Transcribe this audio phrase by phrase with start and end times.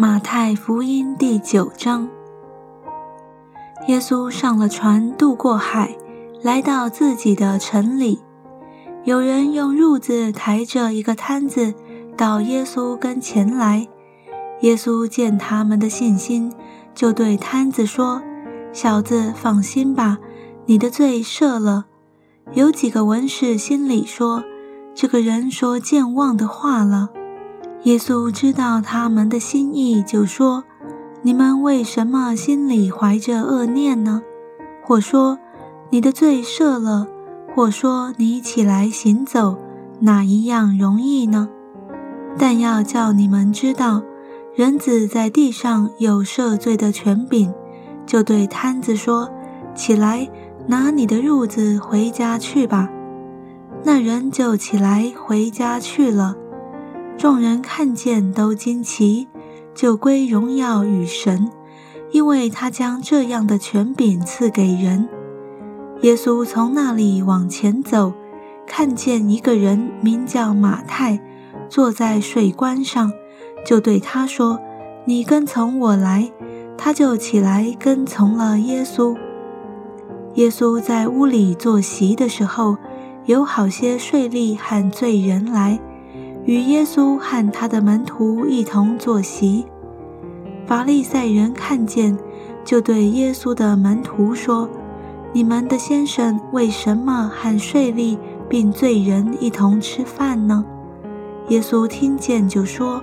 [0.00, 2.08] 马太福音第九章，
[3.88, 5.96] 耶稣上了船，渡过海，
[6.40, 8.22] 来到自己的城里。
[9.02, 11.74] 有人用褥子抬着一个摊子
[12.16, 13.88] 到耶稣跟前来。
[14.60, 16.52] 耶稣见他们的信心，
[16.94, 18.22] 就对摊子说
[18.72, 20.18] ：“小子，放心吧，
[20.66, 21.86] 你的罪赦了。”
[22.54, 24.44] 有几个文士心里说
[24.94, 27.08] ：“这个人说健忘的话了。”
[27.84, 30.64] 耶稣知道他们的心意，就说
[31.22, 34.22] ：“你们为什么心里怀着恶念呢？
[34.84, 35.38] 或说
[35.90, 37.06] 你的罪赦了，
[37.54, 39.56] 或说你起来行走，
[40.00, 41.48] 哪一样容易呢？
[42.36, 44.02] 但要叫你们知道，
[44.54, 47.52] 人子在地上有赦罪的权柄。”
[48.04, 49.30] 就对摊子说
[49.74, 50.28] ：“起来，
[50.66, 52.88] 拿你的褥子回家去吧。”
[53.84, 56.34] 那人就起来回家去了。
[57.18, 59.26] 众人看见都惊奇，
[59.74, 61.50] 就归荣耀与神，
[62.12, 65.08] 因为他将这样的权柄赐给人。
[66.02, 68.12] 耶稣从那里往前走，
[68.68, 71.20] 看见一个人名叫马太，
[71.68, 73.12] 坐在水关上，
[73.66, 74.60] 就对他说
[75.04, 76.30] ：“你跟从我来。”
[76.78, 79.16] 他就起来跟从了耶稣。
[80.34, 82.76] 耶稣在屋里坐席的时候，
[83.24, 85.80] 有好些税吏和罪人来。
[86.48, 89.66] 与耶稣和他的门徒一同坐席，
[90.66, 92.16] 法利赛人看见，
[92.64, 94.66] 就对耶稣的门徒说
[95.34, 98.16] ：“你们的先生为什么和税吏
[98.48, 100.64] 并罪人一同吃饭呢？”
[101.48, 103.02] 耶稣听见就说：“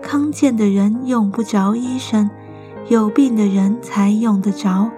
[0.00, 2.30] 康健的人用不着医生，
[2.86, 4.88] 有病的人才用得着。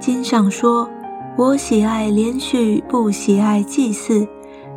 [0.00, 0.88] 经上说：
[1.36, 4.26] 我喜爱连续，不喜爱祭祀。”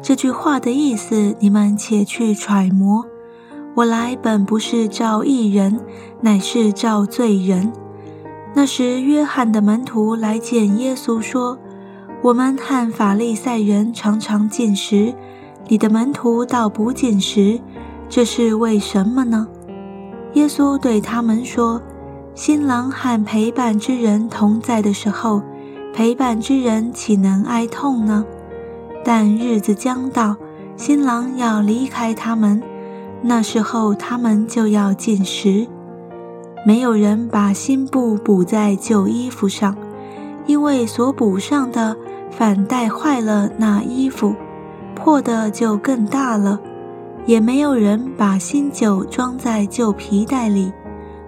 [0.08, 3.04] 这句话的意思，你们且去揣摩。
[3.74, 5.80] 我来本不是召义人，
[6.22, 7.74] 乃是召罪人。
[8.54, 11.58] 那时，约翰的门徒来见耶稣，说
[12.22, 15.12] ：“我们和法利赛人常常进食，
[15.70, 17.60] 你的门徒倒不进食，
[18.08, 19.48] 这是为什么呢？”
[20.34, 21.82] 耶稣对他们说
[22.36, 25.42] ：“新郎和陪伴之人同在的时候，
[25.96, 28.24] 陪伴之人岂能哀痛呢？”
[29.06, 30.36] 但日子将到，
[30.76, 32.60] 新郎要离开他们，
[33.22, 35.68] 那时候他们就要进食。
[36.66, 39.78] 没有人把新布补在旧衣服上，
[40.48, 41.96] 因为所补上的
[42.32, 44.34] 反带坏了那衣服，
[44.96, 46.60] 破的就更大了。
[47.28, 50.74] 也没有人把新酒装在旧皮袋里，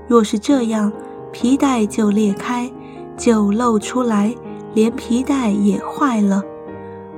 [0.07, 0.91] 若是这样，
[1.31, 2.71] 皮袋就裂开，
[3.15, 4.33] 酒漏出来，
[4.73, 6.41] 连皮袋也坏了。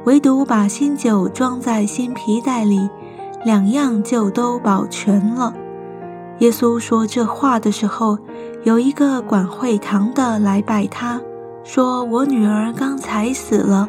[0.09, 2.90] 唯独把新酒装在新皮袋里，
[3.46, 5.53] 两样就都保全了。
[6.40, 8.18] 耶稣说这话的时候，
[8.64, 11.22] 有一个管会堂的来拜他，
[11.64, 13.88] 说：“我女儿刚才死了，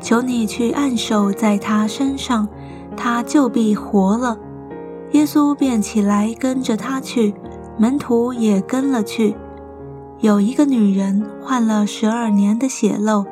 [0.00, 2.48] 求你去按手在她身上，
[2.96, 4.36] 她就必活了。”
[5.12, 7.32] 耶稣便起来跟着他去，
[7.78, 9.36] 门徒也跟了去。
[10.18, 13.24] 有一个女人患了十二年的血漏，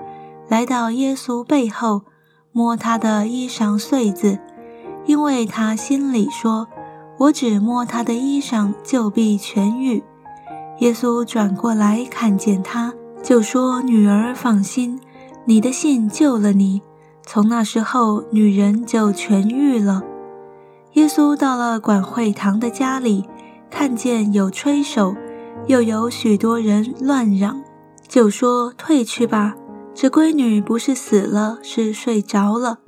[0.47, 2.03] 来到耶稣背后。
[2.59, 4.37] 摸他的衣裳穗子，
[5.07, 6.67] 因为他心里说
[7.17, 10.03] ：“我只摸他的衣裳，就必痊愈。”
[10.81, 12.93] 耶稣转过来看见他，
[13.23, 14.99] 就说：“女儿放心，
[15.45, 16.83] 你的信救了你。”
[17.23, 20.03] 从那时候，女人就痊愈了。
[20.95, 23.25] 耶稣到了管会堂的家里，
[23.71, 25.15] 看见有吹手，
[25.69, 27.63] 又有许多人乱嚷，
[28.09, 29.55] 就说：“退去吧。”
[30.01, 32.79] 这闺女不是死了，是睡着了。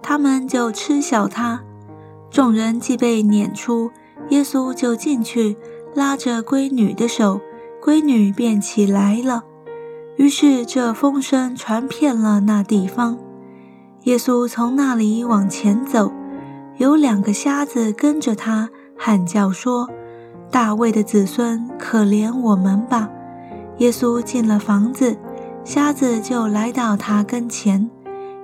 [0.00, 1.60] 他们就嗤笑她。
[2.30, 3.90] 众人既被撵出，
[4.30, 5.58] 耶稣就进去，
[5.94, 7.38] 拉着闺女的手，
[7.84, 9.44] 闺女便起来了。
[10.16, 13.18] 于是这风声传遍了那地方。
[14.04, 16.10] 耶稣从那里往前走，
[16.78, 19.90] 有两个瞎子跟着他，喊叫说
[20.50, 23.10] ：“大卫的子孙，可怜我们吧！”
[23.80, 25.14] 耶稣进了房子。
[25.64, 27.90] 瞎子就来到他跟前，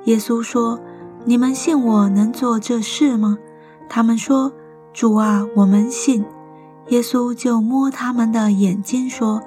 [0.05, 0.81] 耶稣说
[1.27, 3.37] ：“你们信我能做这事吗？”
[3.91, 4.51] 他们说
[4.95, 6.25] ：“主啊，我们信。”
[6.89, 9.43] 耶稣就摸他们的眼睛说：“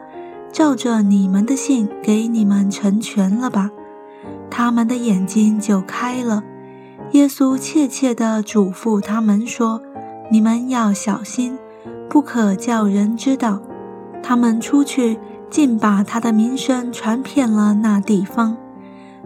[0.54, 3.72] 照着你们的信，给你们成全了吧。”
[4.52, 6.44] 他们的眼睛就开了。
[7.14, 9.82] 耶稣切切地嘱咐他们说
[10.30, 11.58] ：“你们要小心，
[12.08, 13.60] 不可叫人知道。”
[14.22, 15.18] 他们出去。
[15.54, 18.58] 竟把他的名声传遍了那地方。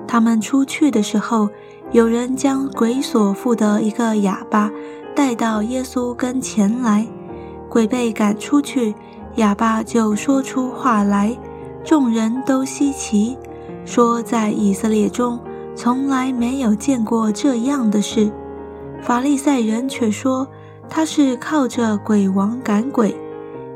[0.05, 1.47] 他们出去的时候，
[1.93, 4.69] 有人将鬼所附的一个哑巴
[5.15, 7.07] 带到耶稣跟前来。
[7.69, 8.93] 鬼被赶出去，
[9.35, 11.33] 哑巴就说出话来，
[11.81, 13.37] 众人都稀奇，
[13.85, 15.39] 说在以色列中
[15.77, 18.29] 从来没有见过这样的事。
[19.01, 20.45] 法利赛人却说
[20.89, 23.15] 他是靠着鬼王赶鬼。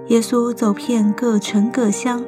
[0.08, 2.22] 耶稣走遍各城各乡，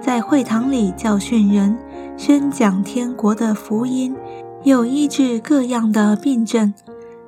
[0.00, 1.76] 在会堂里教训人，
[2.16, 4.16] 宣讲天国的福音，
[4.64, 6.72] 又医治各样的病症。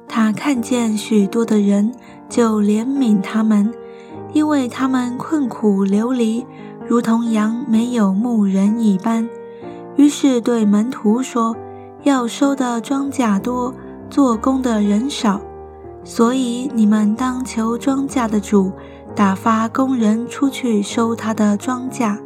[0.08, 1.92] 他看见许多的人，
[2.28, 3.72] 就怜悯他们。
[4.32, 6.46] 因为他们困苦流离，
[6.88, 9.28] 如同羊没有牧人一般，
[9.96, 11.54] 于是对门徒说
[12.02, 13.74] ：“要收的庄稼多，
[14.08, 15.38] 做工的人少，
[16.02, 18.72] 所以你们当求庄稼的主
[19.14, 22.16] 打发工人出去收他的庄稼。”